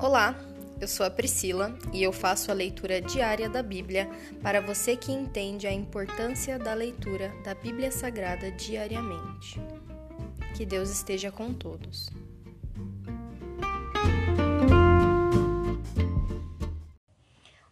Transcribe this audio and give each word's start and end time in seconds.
Olá, 0.00 0.32
eu 0.80 0.86
sou 0.86 1.04
a 1.04 1.10
Priscila 1.10 1.76
e 1.92 2.04
eu 2.04 2.12
faço 2.12 2.52
a 2.52 2.54
leitura 2.54 3.00
diária 3.00 3.48
da 3.48 3.64
Bíblia 3.64 4.08
para 4.40 4.60
você 4.60 4.96
que 4.96 5.10
entende 5.10 5.66
a 5.66 5.72
importância 5.72 6.56
da 6.56 6.72
leitura 6.72 7.34
da 7.42 7.52
Bíblia 7.52 7.90
Sagrada 7.90 8.48
diariamente. 8.52 9.60
Que 10.56 10.64
Deus 10.64 10.88
esteja 10.88 11.32
com 11.32 11.52
todos. 11.52 12.10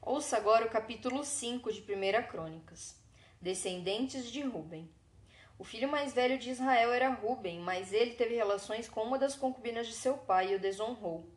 Ouça 0.03 0.37
agora 0.37 0.67
o 0.67 0.71
capítulo 0.71 1.25
5 1.25 1.73
de 1.73 1.81
1 1.81 2.27
Crônicas. 2.29 3.01
Descendentes 3.41 4.33
de 4.33 4.43
Ruben. 4.43 4.91
O 5.57 5.63
filho 5.63 5.89
mais 5.89 6.13
velho 6.13 6.37
de 6.37 6.51
Israel 6.51 6.93
era 6.93 7.09
Ruben, 7.09 7.61
mas 7.61 7.93
ele 7.93 8.15
teve 8.15 8.35
relações 8.35 8.89
com 8.89 9.05
uma 9.05 9.17
das 9.17 9.37
concubinas 9.37 9.87
de 9.87 9.93
seu 9.93 10.19
pai 10.19 10.53
e 10.53 10.57
o 10.57 10.61
desonrou. 10.61 11.36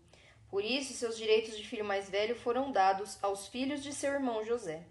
Por 0.50 0.64
isso, 0.64 0.94
seus 0.94 1.16
direitos 1.16 1.56
de 1.56 1.68
filho 1.68 1.86
mais 1.86 2.10
velho 2.10 2.36
foram 2.36 2.72
dados 2.72 3.18
aos 3.22 3.48
filhos 3.48 3.84
de 3.84 3.94
seu 3.94 4.14
irmão 4.14 4.44
José. 4.44 4.84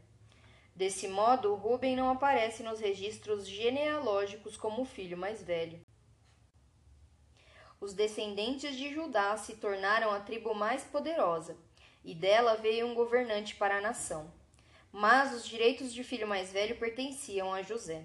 Desse 0.75 1.09
modo, 1.09 1.55
Ruben 1.57 1.97
não 1.97 2.11
aparece 2.11 2.63
nos 2.63 2.79
registros 2.79 3.49
genealógicos 3.49 4.57
como 4.57 4.83
o 4.83 4.87
filho 4.87 5.19
mais 5.19 5.43
velho. 5.43 5.81
Os 7.81 7.93
descendentes 7.93 8.77
de 8.77 8.95
Judá 8.95 9.37
se 9.37 9.57
tornaram 9.57 10.13
a 10.13 10.21
tribo 10.21 10.55
mais 10.55 10.85
poderosa, 10.85 11.57
e 12.05 12.15
dela 12.15 12.55
veio 12.55 12.87
um 12.87 12.95
governante 12.95 13.57
para 13.57 13.79
a 13.79 13.81
nação. 13.81 14.33
Mas 14.93 15.35
os 15.35 15.47
direitos 15.47 15.93
de 15.93 16.05
filho 16.05 16.27
mais 16.29 16.53
velho 16.53 16.79
pertenciam 16.79 17.53
a 17.53 17.63
José. 17.63 18.05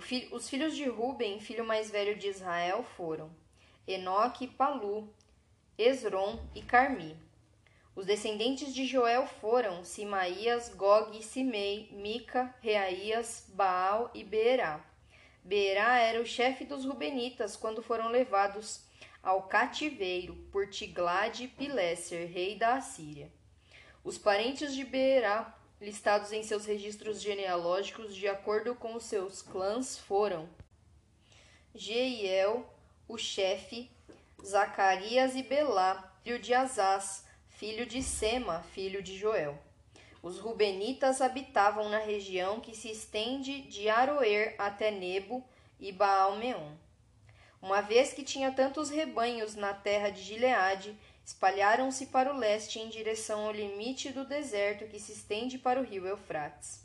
Filho, 0.00 0.34
os 0.34 0.48
filhos 0.48 0.74
de 0.74 0.88
Ruben, 0.88 1.40
filho 1.40 1.64
mais 1.64 1.90
velho 1.90 2.16
de 2.16 2.28
Israel, 2.28 2.82
foram 2.82 3.30
Enoque 3.86 4.44
e 4.44 4.48
Palu, 4.48 5.12
Esron 5.80 6.38
e 6.54 6.60
Carmi. 6.60 7.16
Os 7.96 8.04
descendentes 8.04 8.74
de 8.74 8.84
Joel 8.84 9.26
foram 9.26 9.82
Simaías, 9.82 10.68
Gog, 10.74 11.22
Simei, 11.22 11.88
Mica, 11.92 12.54
Reaías, 12.60 13.46
Baal 13.54 14.10
e 14.12 14.22
Beerá. 14.22 14.84
Beerá 15.42 15.98
era 15.98 16.20
o 16.20 16.26
chefe 16.26 16.66
dos 16.66 16.84
Rubenitas 16.84 17.56
quando 17.56 17.82
foram 17.82 18.10
levados 18.10 18.82
ao 19.22 19.44
cativeiro 19.44 20.36
por 20.52 20.68
Tiglade-Pileser, 20.68 22.30
rei 22.30 22.56
da 22.56 22.74
Assíria. 22.74 23.32
Os 24.04 24.18
parentes 24.18 24.74
de 24.74 24.84
Beerá, 24.84 25.58
listados 25.80 26.30
em 26.30 26.42
seus 26.42 26.66
registros 26.66 27.22
genealógicos 27.22 28.14
de 28.14 28.28
acordo 28.28 28.74
com 28.74 28.94
os 28.94 29.04
seus 29.04 29.40
clãs, 29.40 29.96
foram 29.96 30.46
Jeiel, 31.74 32.68
o 33.08 33.16
chefe, 33.16 33.90
Zacarias 34.44 35.36
e 35.36 35.42
Belá, 35.42 36.12
filho 36.22 36.38
de 36.38 36.54
Azaz, 36.54 37.24
filho 37.48 37.86
de 37.86 38.02
Sema, 38.02 38.62
filho 38.72 39.02
de 39.02 39.16
Joel. 39.16 39.58
Os 40.22 40.38
rubenitas 40.38 41.20
habitavam 41.20 41.88
na 41.88 41.98
região 41.98 42.60
que 42.60 42.76
se 42.76 42.90
estende 42.90 43.62
de 43.62 43.88
Aroer 43.88 44.54
até 44.58 44.90
Nebo 44.90 45.44
e 45.78 45.92
Baal-Meon. 45.92 46.72
Uma 47.62 47.80
vez 47.80 48.12
que 48.12 48.22
tinha 48.22 48.50
tantos 48.50 48.90
rebanhos 48.90 49.54
na 49.54 49.74
terra 49.74 50.10
de 50.10 50.22
Gileade, 50.22 50.98
espalharam-se 51.24 52.06
para 52.06 52.32
o 52.32 52.36
leste 52.36 52.78
em 52.78 52.88
direção 52.88 53.46
ao 53.46 53.52
limite 53.52 54.10
do 54.10 54.24
deserto 54.24 54.86
que 54.86 54.98
se 54.98 55.12
estende 55.12 55.58
para 55.58 55.80
o 55.80 55.84
rio 55.84 56.06
Eufrates. 56.06 56.84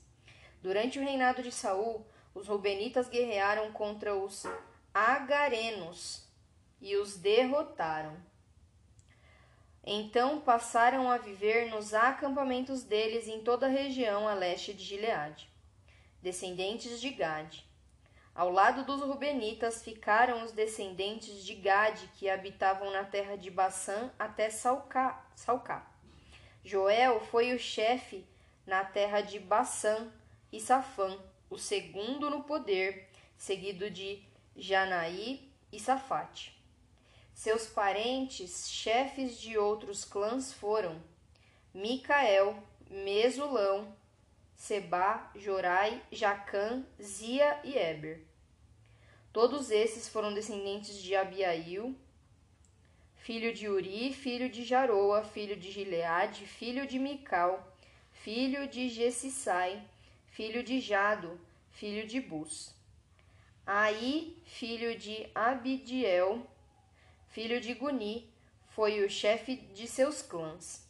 Durante 0.61 0.99
o 0.99 1.03
reinado 1.03 1.41
de 1.41 1.51
Saul, 1.51 2.05
os 2.33 2.47
rubenitas 2.47 3.07
guerrearam 3.07 3.71
contra 3.71 4.15
os 4.15 4.43
agarenos, 4.93 6.24
e 6.85 6.95
os 6.97 7.17
derrotaram. 7.17 8.15
Então 9.83 10.39
passaram 10.39 11.09
a 11.09 11.17
viver 11.17 11.71
nos 11.71 11.95
acampamentos 11.95 12.83
deles 12.83 13.27
em 13.27 13.41
toda 13.41 13.65
a 13.65 13.69
região 13.69 14.27
a 14.27 14.35
leste 14.35 14.71
de 14.71 14.83
Gileade, 14.83 15.49
descendentes 16.21 17.01
de 17.01 17.09
Gade. 17.09 17.65
Ao 18.35 18.51
lado 18.51 18.83
dos 18.83 19.01
Rubenitas 19.01 19.83
ficaram 19.83 20.43
os 20.43 20.51
descendentes 20.51 21.43
de 21.43 21.55
Gade, 21.55 22.07
que 22.17 22.29
habitavam 22.29 22.91
na 22.91 23.03
terra 23.03 23.35
de 23.35 23.49
Bassã 23.49 24.11
até 24.19 24.51
Salcá. 24.51 25.25
Salcá. 25.35 25.91
Joel 26.63 27.19
foi 27.19 27.51
o 27.55 27.59
chefe 27.59 28.23
na 28.63 28.85
terra 28.85 29.21
de 29.21 29.39
Bassã 29.39 30.11
e 30.51 30.59
Safã, 30.59 31.17
o 31.49 31.57
segundo 31.57 32.29
no 32.29 32.43
poder, 32.43 33.09
seguido 33.35 33.89
de 33.89 34.21
Janaí 34.55 35.51
e 35.71 35.79
Safate. 35.79 36.54
Seus 37.35 37.67
parentes, 37.67 38.71
chefes 38.71 39.37
de 39.37 39.57
outros 39.57 40.05
clãs 40.05 40.53
foram 40.53 40.99
Micael, 41.73 42.57
Mesulão, 42.89 43.93
Seba, 44.55 45.29
Jorai, 45.35 46.01
Jacã, 46.09 46.83
Zia 46.99 47.59
e 47.65 47.77
Eber. 47.77 48.21
Todos 49.33 49.69
esses 49.69 50.07
foram 50.07 50.33
descendentes 50.33 50.97
de 51.03 51.13
Abiail, 51.13 51.93
filho 53.17 53.53
de 53.53 53.67
Uri, 53.67 54.13
filho 54.13 54.49
de 54.49 54.63
Jaroa, 54.63 55.25
filho 55.25 55.57
de 55.57 55.71
Gileade, 55.71 56.47
filho 56.47 56.87
de 56.87 56.97
Mical, 56.97 57.75
filho 58.13 58.65
de 58.65 58.87
Jessissai, 58.87 59.85
filho 60.27 60.63
de 60.63 60.79
Jado, 60.79 61.37
filho 61.71 62.07
de 62.07 62.21
Bus. 62.21 62.73
Aí, 63.67 64.41
filho 64.45 64.97
de 64.97 65.27
Abidiel, 65.35 66.49
filho 67.35 67.59
de 67.59 67.73
Guni, 67.73 68.33
foi 68.69 69.03
o 69.03 69.09
chefe 69.09 69.57
de 69.57 69.87
seus 69.87 70.21
clãs. 70.21 70.87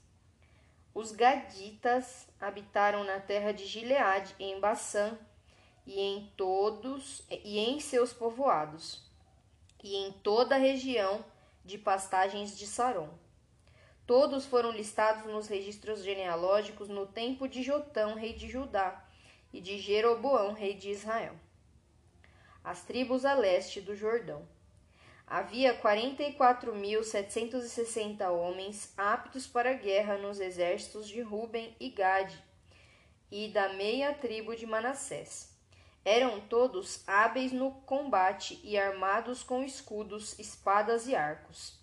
Os 0.94 1.12
Gaditas 1.12 2.28
habitaram 2.40 3.04
na 3.04 3.20
terra 3.20 3.52
de 3.52 3.66
Gileade, 3.66 4.36
em 4.38 4.60
Bassã, 4.60 5.18
e 5.88 6.00
em 6.00 6.32
todos 6.38 7.24
e 7.32 7.58
em 7.58 7.80
seus 7.80 8.14
povoados, 8.14 9.02
e 9.84 9.96
em 9.96 10.12
toda 10.12 10.54
a 10.54 10.60
região 10.60 11.26
de 11.64 11.80
pastagens 11.80 12.56
de 12.56 12.68
Saron. 12.68 13.10
Todos 14.06 14.46
foram 14.46 14.70
listados 14.70 15.26
nos 15.26 15.48
registros 15.48 16.04
genealógicos 16.04 16.90
no 16.90 17.08
tempo 17.08 17.48
de 17.48 17.64
Jotão, 17.64 18.14
rei 18.14 18.34
de 18.34 18.48
Judá, 18.48 19.04
e 19.52 19.60
de 19.60 19.80
Jeroboão, 19.80 20.54
rei 20.54 20.76
de 20.76 20.92
Israel. 20.92 21.34
As 22.64 22.84
tribos 22.84 23.26
a 23.26 23.34
leste 23.34 23.82
do 23.82 23.96
Jordão. 23.96 24.48
Havia 25.28 25.82
44.760 25.82 28.30
homens 28.30 28.94
aptos 28.96 29.48
para 29.48 29.72
a 29.72 29.74
guerra 29.74 30.20
nos 30.20 30.40
exércitos 30.40 31.08
de 31.08 31.20
Ruben 31.22 31.76
e 31.80 31.90
Gade 31.90 32.38
e 33.32 33.48
da 33.48 33.74
meia 33.74 34.14
tribo 34.14 34.56
de 34.56 34.68
Manassés. 34.68 35.56
Eram 36.06 36.40
todos 36.42 37.04
hábeis 37.08 37.52
no 37.52 37.72
combate 37.72 38.62
e 38.64 38.78
armados 38.78 39.42
com 39.42 39.64
escudos, 39.64 40.38
espadas 40.38 41.08
e 41.08 41.16
arcos. 41.16 41.80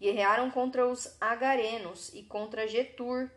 Guerrearam 0.00 0.50
contra 0.50 0.86
os 0.86 1.14
agarenos 1.20 2.14
e 2.14 2.22
contra 2.22 2.66
Getur, 2.66 3.30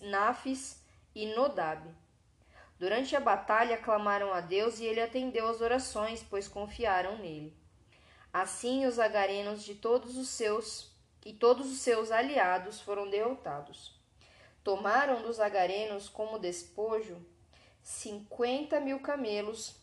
Nafis 0.00 0.82
e 1.14 1.26
Nodab. 1.34 1.86
Durante 2.78 3.14
a 3.14 3.20
batalha 3.20 3.76
clamaram 3.76 4.32
a 4.32 4.40
Deus 4.40 4.80
e 4.80 4.86
ele 4.86 5.00
atendeu 5.00 5.46
as 5.46 5.60
orações, 5.60 6.22
pois 6.22 6.48
confiaram 6.48 7.18
nele. 7.18 7.61
Assim 8.32 8.86
os 8.86 8.98
agarenos 8.98 9.62
de 9.62 9.74
todos 9.74 10.16
os 10.16 10.28
seus 10.28 10.90
e 11.24 11.34
todos 11.34 11.70
os 11.70 11.78
seus 11.78 12.10
aliados 12.10 12.80
foram 12.80 13.10
derrotados. 13.10 13.94
Tomaram 14.64 15.22
dos 15.22 15.38
agarenos 15.38 16.08
como 16.08 16.38
despojo 16.38 17.20
cinquenta 17.82 18.80
mil 18.80 19.00
camelos, 19.00 19.76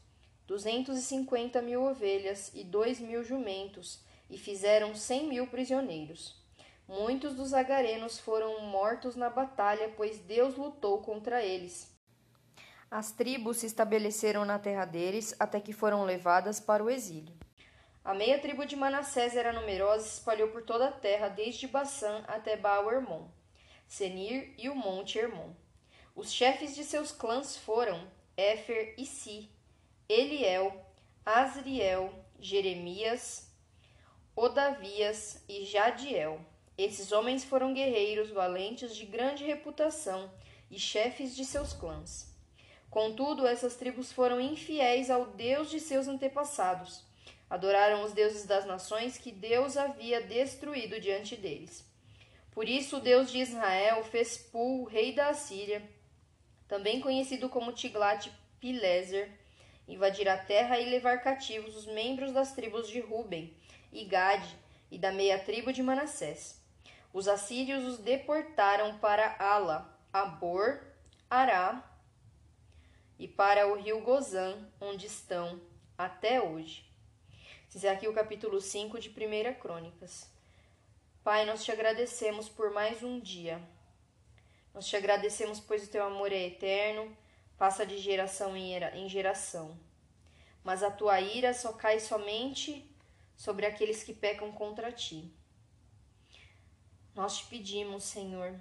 duzentos 0.47 0.97
e 0.97 1.01
cinquenta 1.01 1.61
mil 1.61 1.83
ovelhas 1.83 2.51
e 2.55 2.63
dois 2.63 2.99
mil 2.99 3.23
jumentos, 3.23 3.99
e 4.29 4.37
fizeram 4.37 4.95
cem 4.95 5.27
mil 5.27 5.47
prisioneiros. 5.47 6.41
Muitos 6.87 7.35
dos 7.35 7.53
agarenos 7.53 8.17
foram 8.17 8.61
mortos 8.61 9.16
na 9.16 9.29
batalha, 9.29 9.93
pois 9.95 10.17
Deus 10.19 10.55
lutou 10.55 11.03
contra 11.03 11.43
eles. 11.43 11.93
As 12.90 13.11
tribos 13.11 13.57
se 13.57 13.67
estabeleceram 13.67 14.43
na 14.43 14.57
terra 14.57 14.85
deles 14.85 15.35
até 15.40 15.59
que 15.59 15.72
foram 15.72 16.03
levadas 16.03 16.59
para 16.59 16.84
o 16.84 16.90
exílio. 16.90 17.37
A 18.09 18.14
meia 18.16 18.40
tribo 18.40 18.66
de 18.66 18.76
Manassés 18.76 19.35
era 19.35 19.53
numerosa 19.53 20.03
e 20.03 20.09
se 20.09 20.16
espalhou 20.16 20.47
por 20.47 20.64
toda 20.64 20.88
a 20.88 20.91
terra, 20.91 21.29
desde 21.29 21.67
Bassã 21.67 22.23
até 22.28 22.58
Baal-Hermon, 22.58 23.28
Senir 23.88 24.52
e 24.58 24.67
o 24.67 24.73
Monte 24.73 25.20
Hermon. 25.20 25.53
Os 26.16 26.34
chefes 26.34 26.73
de 26.73 26.84
seus 26.84 27.11
clãs 27.11 27.56
foram 27.56 28.09
Éfer 28.35 28.96
e 28.97 29.06
Si, 29.06 29.47
Eliel, 30.09 30.84
Asriel, 31.23 32.11
Jeremias, 32.40 33.53
Odavias 34.35 35.44
e 35.47 35.64
Jadiel. 35.64 36.44
Esses 36.76 37.12
homens 37.12 37.44
foram 37.44 37.76
guerreiros 37.76 38.32
valentes 38.32 38.96
de 38.96 39.05
grande 39.05 39.44
reputação 39.44 40.34
e 40.72 40.79
chefes 40.79 41.35
de 41.35 41.46
seus 41.46 41.73
clãs. 41.73 42.35
Contudo, 42.90 43.46
essas 43.46 43.76
tribos 43.76 44.12
foram 44.12 44.41
infiéis 44.41 45.12
ao 45.12 45.28
Deus 45.28 45.70
de 45.70 45.79
seus 45.79 46.08
antepassados 46.08 47.08
Adoraram 47.49 48.03
os 48.03 48.13
deuses 48.13 48.46
das 48.46 48.66
nações 48.66 49.17
que 49.17 49.31
Deus 49.31 49.75
havia 49.75 50.22
destruído 50.22 50.99
diante 50.99 51.35
deles. 51.35 51.84
Por 52.51 52.67
isso 52.67 52.97
o 52.97 53.01
Deus 53.01 53.31
de 53.31 53.40
Israel 53.40 54.03
fez 54.03 54.37
Pul, 54.37 54.84
rei 54.84 55.13
da 55.13 55.29
Assíria, 55.29 55.81
também 56.67 56.99
conhecido 56.99 57.49
como 57.49 57.72
Tiglat-Pileser, 57.72 59.31
invadir 59.87 60.29
a 60.29 60.37
terra 60.37 60.79
e 60.79 60.90
levar 60.90 61.23
cativos 61.23 61.75
os 61.75 61.85
membros 61.87 62.31
das 62.31 62.53
tribos 62.53 62.87
de 62.87 62.99
Ruben 62.99 63.55
e 63.91 64.05
Gade 64.05 64.55
e 64.91 64.97
da 64.97 65.11
meia 65.11 65.40
tribo 65.40 65.73
de 65.73 65.81
Manassés. 65.81 66.61
Os 67.11 67.28
assírios 67.28 67.84
os 67.85 67.97
deportaram 67.97 68.99
para 68.99 69.35
Ala, 69.40 69.97
Abor, 70.13 70.84
Ará 71.29 71.84
e 73.17 73.28
para 73.28 73.67
o 73.67 73.75
rio 73.75 74.02
Gozã, 74.02 74.57
onde 74.79 75.07
estão 75.07 75.59
até 75.97 76.41
hoje. 76.41 76.89
É 77.75 77.87
aqui 77.87 78.07
o 78.07 78.13
capítulo 78.13 78.59
5 78.59 78.99
de 78.99 79.09
1 79.09 79.59
Crônicas. 79.59 80.27
Pai, 81.23 81.45
nós 81.45 81.63
te 81.63 81.71
agradecemos 81.71 82.49
por 82.49 82.71
mais 82.71 83.03
um 83.03 83.19
dia. 83.19 83.61
Nós 84.73 84.87
te 84.87 84.97
agradecemos, 84.97 85.59
pois 85.59 85.87
o 85.87 85.89
teu 85.89 86.03
amor 86.03 86.31
é 86.31 86.47
eterno, 86.47 87.16
passa 87.59 87.85
de 87.85 87.99
geração 87.99 88.57
em 88.57 89.07
geração. 89.07 89.79
Mas 90.63 90.81
a 90.81 90.89
tua 90.89 91.21
ira 91.21 91.53
só 91.53 91.71
cai 91.71 91.99
somente 91.99 92.91
sobre 93.37 93.67
aqueles 93.67 94.03
que 94.03 94.16
pecam 94.16 94.51
contra 94.51 94.91
ti. 94.91 95.31
Nós 97.13 97.37
te 97.37 97.45
pedimos, 97.45 98.03
Senhor, 98.03 98.59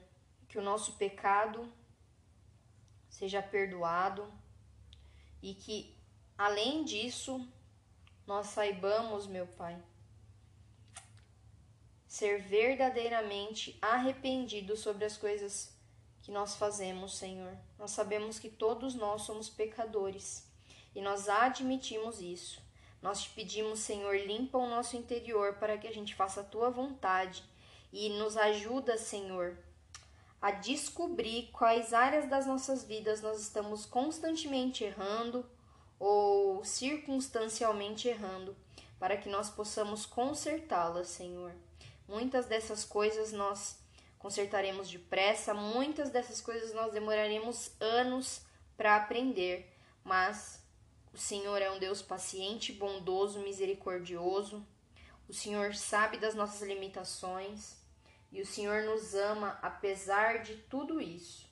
que 0.49 0.59
o 0.59 0.63
nosso 0.63 0.93
pecado 0.93 1.73
seja 3.09 3.43
perdoado 3.43 4.31
e 5.43 5.55
que, 5.55 5.97
além 6.37 6.85
disso, 6.85 7.51
nós 8.29 8.49
saibamos, 8.49 9.27
meu 9.27 9.47
Pai, 9.47 9.83
ser 12.07 12.43
verdadeiramente 12.43 13.79
arrependido 13.81 14.77
sobre 14.77 15.07
as 15.07 15.17
coisas 15.17 15.73
que 16.21 16.31
nós 16.31 16.55
fazemos, 16.55 17.17
Senhor. 17.17 17.57
Nós 17.79 17.91
sabemos 17.91 18.39
que 18.39 18.51
todos 18.51 18.95
nós 18.95 19.23
somos 19.23 19.49
pecadores 19.49 20.47
e 20.95 21.01
nós 21.01 21.27
admitimos 21.27 22.21
isso. 22.21 22.61
Nós 23.01 23.23
te 23.23 23.31
pedimos, 23.31 23.79
Senhor, 23.79 24.15
limpa 24.19 24.59
o 24.59 24.69
nosso 24.69 24.95
interior 24.95 25.55
para 25.55 25.79
que 25.79 25.89
a 25.89 25.93
gente 25.93 26.15
faça 26.15 26.43
a 26.43 26.45
tua 26.45 26.69
vontade 26.69 27.43
e 27.91 28.11
nos 28.11 28.37
ajuda, 28.37 28.99
Senhor, 28.99 29.57
a 30.39 30.51
descobrir 30.51 31.49
quais 31.51 31.95
áreas 31.95 32.29
das 32.29 32.47
nossas 32.47 32.85
vidas 32.85 33.23
nós 33.23 33.41
estamos 33.41 33.87
constantemente 33.87 34.85
errando 34.85 35.49
ou 35.99 36.65
circunstancialmente 36.65 38.09
errando, 38.09 38.57
para 38.99 39.17
que 39.17 39.29
nós 39.29 39.51
possamos 39.51 40.07
consertá-las, 40.07 41.09
Senhor. 41.09 41.55
Muitas 42.07 42.47
dessas 42.47 42.85
coisas 42.85 43.33
nós 43.33 43.79
consertaremos 44.19 44.91
depressa, 44.91 45.55
muitas 45.55 46.11
dessas 46.11 46.41
coisas 46.41 46.73
nós 46.75 46.93
demoraremos 46.93 47.71
anos 47.81 48.43
para 48.77 48.97
aprender, 48.97 49.73
mas 50.05 50.63
o 51.13 51.19
Senhor 51.19 51.61
é 51.61 51.71
um 51.71 51.79
Deus 51.79 52.03
paciente, 52.03 52.73
bondoso, 52.73 53.41
misericordioso. 53.41 54.67
O 55.29 55.33
Senhor 55.33 55.75
sabe 55.75 56.17
das 56.17 56.35
nossas 56.35 56.67
limitações 56.67 57.77
e 58.31 58.41
o 58.41 58.47
Senhor 58.47 58.83
nos 58.85 59.15
ama 59.15 59.59
apesar 59.63 60.43
de 60.43 60.57
tudo 60.57 61.01
isso. 61.01 61.49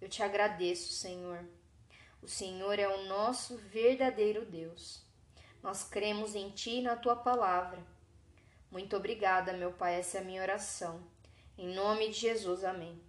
Eu 0.00 0.08
te 0.08 0.22
agradeço, 0.22 0.92
Senhor. 0.92 1.44
O 2.22 2.28
Senhor 2.28 2.78
é 2.78 2.86
o 2.86 3.06
nosso 3.06 3.56
verdadeiro 3.56 4.44
Deus. 4.44 5.02
Nós 5.62 5.84
cremos 5.84 6.34
em 6.34 6.50
Ti 6.50 6.76
e 6.76 6.82
na 6.82 6.96
Tua 6.96 7.16
palavra. 7.16 7.78
Muito 8.70 8.96
obrigada, 8.96 9.52
meu 9.54 9.72
Pai, 9.72 9.98
essa 9.98 10.18
é 10.18 10.20
a 10.20 10.24
minha 10.24 10.42
oração. 10.42 11.00
Em 11.56 11.74
nome 11.74 12.08
de 12.08 12.18
Jesus, 12.18 12.62
amém. 12.62 13.00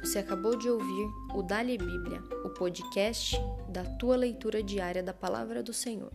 Você 0.00 0.20
acabou 0.20 0.56
de 0.56 0.70
ouvir 0.70 1.08
o 1.34 1.42
Dali 1.42 1.76
Bíblia, 1.76 2.22
o 2.44 2.50
podcast 2.50 3.36
da 3.68 3.84
tua 3.84 4.16
leitura 4.16 4.62
diária 4.62 5.02
da 5.02 5.12
palavra 5.12 5.62
do 5.62 5.74
Senhor. 5.74 6.12